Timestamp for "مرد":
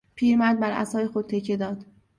0.37-0.59